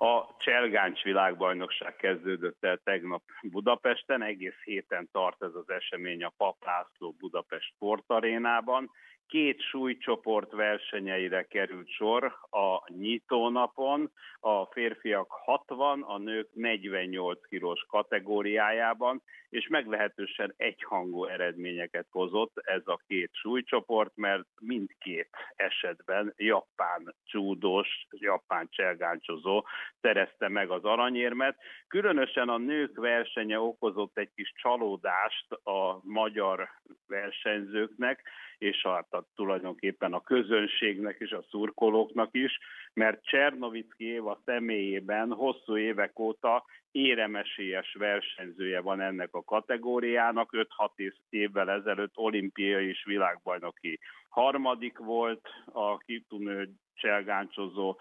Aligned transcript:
A 0.00 0.36
Cselgáncs 0.38 1.02
világbajnokság 1.02 1.96
kezdődött 1.96 2.64
el 2.64 2.80
tegnap 2.84 3.22
Budapesten, 3.42 4.22
egész 4.22 4.62
héten 4.64 5.08
tart 5.12 5.42
ez 5.42 5.54
az 5.54 5.70
esemény 5.70 6.24
a 6.24 6.32
Pap 6.36 6.64
László 6.64 7.14
Budapest 7.18 7.72
sportarénában. 7.74 8.90
Két 9.28 9.60
súlycsoport 9.62 10.52
versenyeire 10.52 11.42
került 11.42 11.88
sor 11.88 12.24
a 12.50 12.92
nyitónapon, 12.92 14.10
a 14.40 14.64
férfiak 14.64 15.30
60, 15.30 16.02
a 16.02 16.18
nők 16.18 16.48
48 16.52 17.46
kilós 17.48 17.84
kategóriájában, 17.88 19.22
és 19.48 19.68
meglehetősen 19.68 20.54
egyhangú 20.56 21.24
eredményeket 21.24 22.06
hozott 22.10 22.58
ez 22.58 22.82
a 22.84 23.00
két 23.06 23.30
súlycsoport, 23.32 24.12
mert 24.16 24.44
mindkét 24.60 25.28
esetben 25.56 26.34
japán 26.36 27.14
csúdós, 27.24 28.06
japán 28.10 28.68
cselgáncsozó 28.70 29.64
szerezte 30.00 30.48
meg 30.48 30.70
az 30.70 30.84
aranyérmet. 30.84 31.56
Különösen 31.88 32.48
a 32.48 32.58
nők 32.58 32.96
versenye 32.96 33.60
okozott 33.60 34.18
egy 34.18 34.30
kis 34.34 34.52
csalódást 34.56 35.52
a 35.52 36.00
magyar 36.02 36.68
versenyzőknek, 37.06 38.22
és 38.58 38.84
a, 38.84 38.92
hát 38.92 39.12
a, 39.12 39.24
tulajdonképpen 39.34 40.12
a 40.12 40.22
közönségnek 40.22 41.16
és 41.18 41.30
a 41.30 41.44
szurkolóknak 41.50 42.28
is, 42.32 42.58
mert 42.92 43.24
Csernovicki 43.24 44.04
Éva 44.04 44.40
személyében 44.44 45.32
hosszú 45.32 45.76
évek 45.76 46.18
óta 46.18 46.64
éremesélyes 46.92 47.94
versenyzője 47.98 48.80
van 48.80 49.00
ennek 49.00 49.34
a 49.34 49.44
kategóriának, 49.44 50.50
5-6 50.52 51.12
évvel 51.28 51.70
ezelőtt 51.70 52.16
olimpiai 52.16 52.88
és 52.88 53.04
világbajnoki 53.04 53.98
harmadik 54.28 54.98
volt 54.98 55.48
a 55.72 55.98
kitűnő 55.98 56.70
cselgáncsozó, 56.94 57.98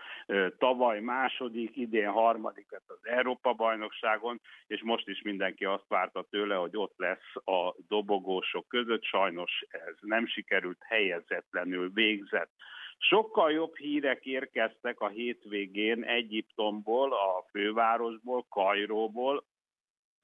tavaly 0.58 1.00
második, 1.00 1.76
idén 1.76 2.10
harmadik 2.10 2.72
lett 2.72 2.84
az 2.88 3.00
Európa-bajnokságon, 3.02 4.42
és 4.68 4.82
most 4.84 5.08
is 5.08 5.22
mindenki 5.22 5.66
azt 5.66 5.88
várta 5.88 6.26
tőle, 6.30 6.56
hogy 6.56 6.78
ott 6.78 6.94
lesz 6.98 7.36
a 7.46 7.76
dobogósok 7.88 8.68
között, 8.68 9.04
sajnos 9.04 9.66
ez 9.70 9.96
nem 10.02 10.28
sikerült, 10.28 10.78
helyezetlenül 10.80 11.92
végzett. 11.94 12.52
Sokkal 12.98 13.52
jobb 13.52 13.76
hírek 13.76 14.26
érkeztek 14.26 15.00
a 15.00 15.08
hétvégén 15.08 16.04
Egyiptomból, 16.04 17.14
a 17.14 17.46
fővárosból, 17.52 18.46
Kajróból, 18.50 19.44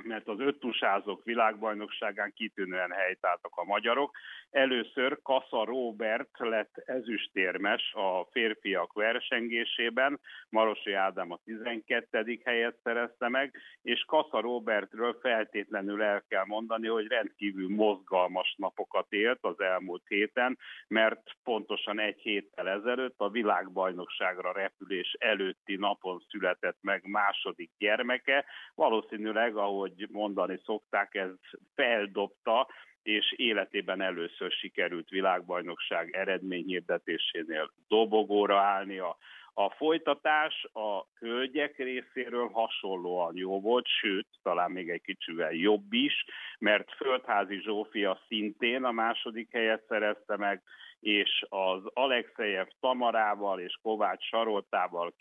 mert 0.04 0.28
az 0.28 0.40
öttusázok 0.40 1.24
világbajnokságán 1.24 2.34
kitűnően 2.36 2.92
helytáltak 2.92 3.52
a 3.56 3.64
magyarok. 3.64 4.12
Először 4.50 5.22
Kassa 5.22 5.66
Robert 5.66 6.30
lett 6.38 6.78
ezüstérmes 6.86 7.94
a 7.94 8.28
férfiak 8.32 8.94
versengésében, 8.94 10.20
Marosi 10.50 10.94
Ádám 10.94 11.32
a 11.32 11.40
12. 11.44 12.42
helyet 12.44 12.78
szerezte 12.84 13.30
meg, 13.30 13.56
és 13.82 14.04
Kassa 14.08 14.42
Robertről 14.42 15.18
feltétlenül 15.22 16.02
el 16.02 16.24
kell 16.28 16.46
mondani, 16.46 16.88
hogy 16.88 17.08
rendkívül 17.08 17.70
mozgalmas 17.70 18.56
napokat 18.58 19.08
élt 19.10 19.40
az 19.42 19.60
elmúlt 19.60 20.04
héten, 20.08 20.58
mert 20.88 21.22
pontosan 21.44 22.00
egy 22.00 22.20
héttel 22.20 22.70
ezelőtt 22.70 23.16
a 23.18 23.30
világbajnokságra 23.30 24.52
repülés 24.52 25.16
előtti 25.20 25.76
napon 25.76 26.24
született 26.30 26.78
meg 26.82 27.02
második 27.06 27.72
gyermeke, 27.78 28.46
valószínűleg, 28.76 29.58
ahogy 29.84 30.08
mondani 30.12 30.60
szokták, 30.64 31.16
ez 31.16 31.30
feldobta 31.76 32.68
és 33.04 33.34
életében 33.36 34.02
először 34.02 34.52
sikerült 34.52 35.10
világbajnokság 35.10 36.16
eredményhirdetésénél 36.16 37.72
dobogóra 37.88 38.60
állnia. 38.60 39.18
A 39.56 39.70
folytatás 39.70 40.64
a 40.74 41.06
hölgyek 41.20 41.78
részéről 41.78 42.50
hasonlóan 42.50 43.38
jó 43.38 43.62
volt, 43.62 43.88
sőt, 43.88 44.28
talán 44.44 44.72
még 44.72 44.90
egy 44.90 45.02
kicsivel 45.02 45.52
jobb 45.52 45.94
is, 45.94 46.26
mert 46.60 46.96
Földházi 46.96 47.62
Zsófia 47.62 48.20
szintén 48.28 48.84
a 48.84 48.92
második 48.92 49.52
helyet 49.52 49.84
szerezte 49.88 50.38
meg, 50.38 50.62
és 51.00 51.46
az 51.50 51.82
Alexejev 51.94 52.68
Tamarával 52.80 53.60
és 53.60 53.80
Kovács 53.82 54.24
Saroltával 54.24 55.14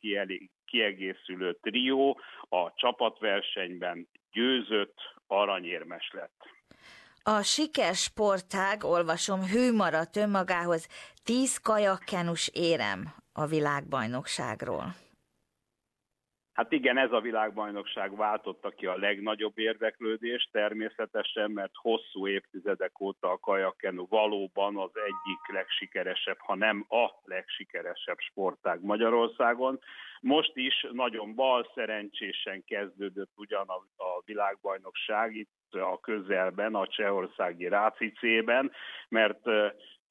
kiegészülő 0.64 1.56
trió 1.60 2.20
a 2.48 2.72
csapatversenyben 2.74 4.08
győzött, 4.32 4.96
aranyérmes 5.26 6.10
lett. 6.12 6.50
A 7.24 7.42
sikersportág, 7.42 8.84
olvasom, 8.84 9.40
hű 9.40 9.72
maradt 9.72 10.16
önmagához 10.16 10.88
tíz 11.24 11.58
kajakkenus 11.58 12.48
érem 12.48 13.14
a 13.32 13.46
világbajnokságról. 13.46 14.94
Hát 16.52 16.72
igen, 16.72 16.98
ez 16.98 17.12
a 17.12 17.20
világbajnokság 17.20 18.16
váltotta 18.16 18.70
ki 18.70 18.86
a 18.86 18.96
legnagyobb 18.96 19.58
érdeklődést 19.58 20.48
természetesen, 20.52 21.50
mert 21.50 21.70
hosszú 21.74 22.28
évtizedek 22.28 23.00
óta 23.00 23.30
a 23.30 23.38
kajakkenu 23.38 24.06
valóban 24.08 24.76
az 24.76 24.90
egyik 24.94 25.56
legsikeresebb, 25.56 26.38
ha 26.38 26.54
nem 26.54 26.86
a 26.88 27.10
legsikeresebb 27.24 28.18
sportág 28.18 28.84
Magyarországon. 28.84 29.80
Most 30.20 30.52
is 30.54 30.86
nagyon 30.92 31.34
bal 31.34 31.70
szerencsésen 31.74 32.64
kezdődött 32.64 33.32
ugyan 33.36 33.68
a, 33.68 34.02
a 34.02 34.22
világbajnokság 34.24 35.34
itt 35.36 35.61
a 35.80 36.00
közelben, 36.00 36.74
a 36.74 36.86
csehországi 36.86 37.68
Rácicében, 37.68 38.72
mert 39.08 39.40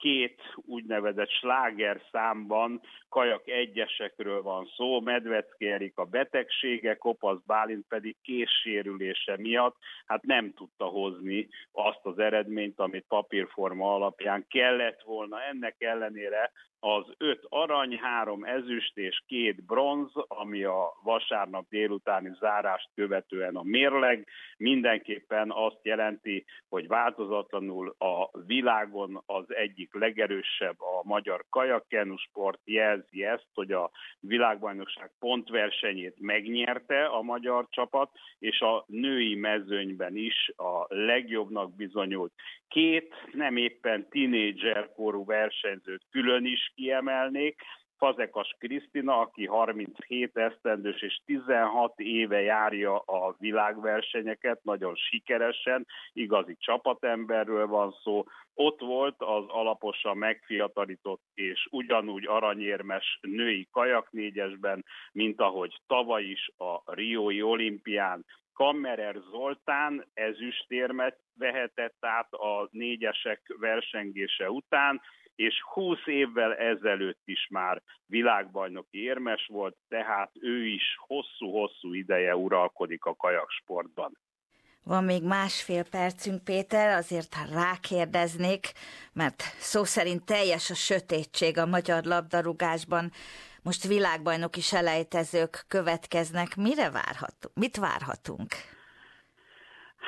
két 0.01 0.41
úgynevezett 0.55 1.29
sláger 1.29 2.01
számban 2.11 2.81
kajak 3.09 3.47
egyesekről 3.47 4.41
van 4.41 4.65
szó, 4.75 4.99
Medvecki 4.99 5.67
Erik 5.67 5.97
a 5.97 6.05
betegsége, 6.05 6.95
Kopasz 6.95 7.39
Bálint 7.45 7.85
pedig 7.87 8.15
késsérülése 8.21 9.37
miatt 9.37 9.75
hát 10.05 10.23
nem 10.23 10.53
tudta 10.53 10.85
hozni 10.85 11.47
azt 11.71 11.99
az 12.03 12.19
eredményt, 12.19 12.79
amit 12.79 13.05
papírforma 13.07 13.93
alapján 13.93 14.45
kellett 14.47 15.01
volna. 15.01 15.41
Ennek 15.41 15.75
ellenére 15.77 16.51
az 16.83 17.05
öt 17.17 17.45
arany, 17.49 17.97
három 17.97 18.43
ezüst 18.43 18.97
és 18.97 19.21
két 19.27 19.65
bronz, 19.65 20.11
ami 20.27 20.63
a 20.63 20.93
vasárnap 21.03 21.65
délutáni 21.69 22.31
zárást 22.39 22.89
követően 22.95 23.55
a 23.55 23.63
mérleg, 23.63 24.27
mindenképpen 24.57 25.51
azt 25.51 25.79
jelenti, 25.81 26.45
hogy 26.69 26.87
változatlanul 26.87 27.95
a 27.97 28.29
világon 28.45 29.23
az 29.25 29.55
egyik 29.55 29.93
legerősebb 29.93 30.75
a 30.79 31.01
magyar 31.03 31.45
kajakkenusport 31.49 32.59
jelzi 32.63 33.25
ezt, 33.25 33.47
hogy 33.53 33.71
a 33.71 33.91
világbajnokság 34.19 35.11
pontversenyét 35.19 36.15
megnyerte 36.19 37.05
a 37.05 37.21
magyar 37.21 37.67
csapat, 37.69 38.11
és 38.39 38.59
a 38.59 38.83
női 38.87 39.35
mezőnyben 39.35 40.15
is 40.15 40.51
a 40.55 40.85
legjobbnak 40.87 41.75
bizonyult. 41.75 42.33
Két 42.67 43.13
nem 43.31 43.57
éppen 43.57 44.09
tinédzser 44.09 44.93
korú 44.95 45.25
versenyzőt 45.25 46.05
külön 46.11 46.45
is 46.45 46.70
kiemelnék, 46.75 47.61
Fazekas 48.01 48.55
Krisztina, 48.59 49.19
aki 49.19 49.45
37 49.45 50.37
esztendős 50.37 51.01
és 51.01 51.21
16 51.25 51.99
éve 51.99 52.41
járja 52.41 52.97
a 52.99 53.35
világversenyeket, 53.39 54.63
nagyon 54.63 54.95
sikeresen, 54.95 55.87
igazi 56.13 56.55
csapatemberről 56.59 57.67
van 57.67 57.95
szó. 58.03 58.23
Ott 58.53 58.79
volt 58.79 59.15
az 59.17 59.43
alaposan 59.47 60.17
megfiatalított 60.17 61.21
és 61.33 61.67
ugyanúgy 61.71 62.27
aranyérmes 62.27 63.19
női 63.21 63.67
kajaknégyesben, 63.71 64.85
mint 65.11 65.41
ahogy 65.41 65.75
tavaly 65.87 66.23
is 66.23 66.51
a 66.57 66.93
Riói 66.93 67.41
olimpián. 67.41 68.25
Kammerer 68.53 69.15
Zoltán 69.31 70.05
ezüstérmet 70.13 71.19
vehetett 71.37 71.97
át 71.99 72.33
a 72.33 72.67
négyesek 72.71 73.55
versengése 73.59 74.49
után, 74.49 75.01
és 75.41 75.61
20 75.73 75.97
évvel 76.05 76.55
ezelőtt 76.55 77.21
is 77.25 77.47
már 77.49 77.81
világbajnoki 78.05 79.03
érmes 79.03 79.47
volt, 79.51 79.75
tehát 79.87 80.31
ő 80.41 80.65
is 80.65 80.83
hosszú-hosszú 80.97 81.93
ideje 81.93 82.35
uralkodik 82.35 83.05
a 83.05 83.15
kajaksportban. 83.15 84.17
Van 84.83 85.03
még 85.03 85.23
másfél 85.23 85.83
percünk, 85.83 86.43
Péter, 86.43 86.97
azért 86.97 87.35
rákérdeznék, 87.53 88.71
mert 89.13 89.41
szó 89.59 89.83
szerint 89.83 90.25
teljes 90.25 90.69
a 90.69 90.73
sötétség 90.73 91.57
a 91.57 91.65
magyar 91.65 92.03
labdarúgásban. 92.03 93.11
Most 93.63 93.87
világbajnoki 93.87 94.61
selejtezők 94.61 95.65
következnek. 95.67 96.55
Mire 96.55 96.89
várhatunk? 96.89 97.55
Mit 97.55 97.77
várhatunk? 97.77 98.49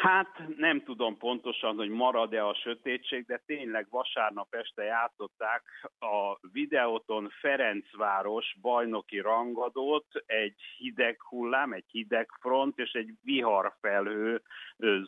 Hát 0.04 0.44
nem 0.58 0.84
tudom 0.84 1.18
pontosan, 1.18 1.76
hogy 1.76 1.90
marad-e 1.90 2.46
a 2.46 2.56
sötétség, 2.56 3.26
de 3.26 3.44
tényleg 3.46 3.88
vasárnap 3.90 4.56
este 4.56 4.84
játszották 4.84 5.64
a 6.00 6.38
videóton 6.52 7.30
Ferencváros 7.40 8.56
bajnoki 8.62 9.20
rangadót, 9.20 10.06
egy 10.26 10.62
hideg 10.78 11.22
hullám, 11.22 11.74
egy 11.74 11.86
hideg 11.92 12.30
front 12.40 12.78
és 12.78 12.92
egy 12.92 13.14
viharfelhő 13.22 14.42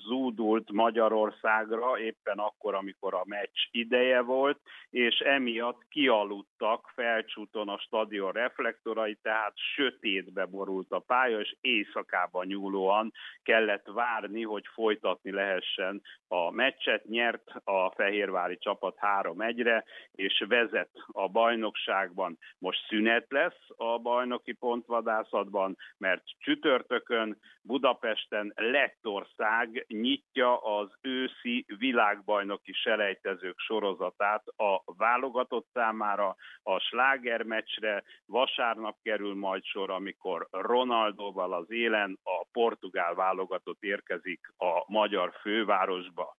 zúdult 0.07 0.71
Magyarországra 0.71 1.99
éppen 1.99 2.37
akkor, 2.37 2.75
amikor 2.75 3.13
a 3.13 3.23
meccs 3.25 3.59
ideje 3.71 4.21
volt, 4.21 4.59
és 4.89 5.19
emiatt 5.19 5.87
kialudtak 5.89 6.91
felcsúton 6.93 7.69
a 7.69 7.77
stadion 7.77 8.31
reflektorai, 8.31 9.17
tehát 9.21 9.53
sötétbe 9.75 10.45
borult 10.45 10.91
a 10.91 10.99
pálya, 10.99 11.39
és 11.39 11.55
éjszakában 11.61 12.45
nyúlóan 12.45 13.11
kellett 13.43 13.85
várni, 13.85 14.43
hogy 14.43 14.63
folytatni 14.73 15.31
lehessen 15.31 16.01
a 16.27 16.51
meccset. 16.51 17.05
Nyert 17.05 17.51
a 17.63 17.89
fehérvári 17.89 18.57
csapat 18.57 18.97
3-1-re, 19.21 19.83
és 20.11 20.43
vezet 20.47 20.89
a 21.11 21.29
bajnokságban. 21.29 22.37
Most 22.57 22.87
szünet 22.87 23.25
lesz 23.29 23.67
a 23.75 23.99
bajnoki 23.99 24.53
pontvadászatban, 24.53 25.77
mert 25.97 26.23
csütörtökön 26.37 27.37
Budapesten 27.61 28.53
Lettország 28.55 29.64
nyitja 29.87 30.57
az 30.57 30.89
őszi 31.01 31.65
világbajnoki 31.77 32.73
selejtezők 32.73 33.59
sorozatát 33.59 34.43
a 34.47 34.81
válogatott 34.97 35.67
számára 35.73 36.35
a 36.63 36.79
slágermeccsre. 36.79 38.03
Vasárnap 38.25 38.97
kerül 39.03 39.35
majd 39.35 39.63
sor, 39.63 39.89
amikor 39.89 40.47
Ronaldoval 40.51 41.53
az 41.53 41.71
élen 41.71 42.19
a 42.23 42.45
portugál 42.51 43.13
válogatott 43.13 43.83
érkezik 43.83 44.39
a 44.57 44.83
magyar 44.87 45.33
fővárosba. 45.41 46.33